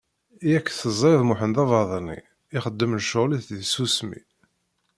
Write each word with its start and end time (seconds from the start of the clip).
Yak 0.51 0.67
teẓriḍ 0.71 1.21
Muḥend 1.25 1.55
d 1.57 1.57
abaḍni, 1.63 2.19
ixeddem 2.57 2.95
lecɣal-is 2.99 3.45
di 3.47 3.57
tsusmi! 3.63 4.21